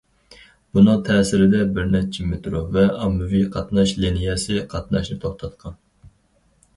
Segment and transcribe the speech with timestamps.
[0.75, 5.77] بۇنىڭ تەسىرىدە، بىر نەچچە مېترو ۋە ئاممىۋى قاتناش لىنىيەسى قاتناشنى توختاتقان.